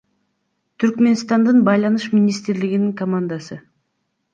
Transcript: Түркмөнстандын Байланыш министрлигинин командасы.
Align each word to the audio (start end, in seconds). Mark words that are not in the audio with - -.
Түркмөнстандын 0.83 1.61
Байланыш 1.69 2.11
министрлигинин 2.17 2.95
командасы. 3.05 3.65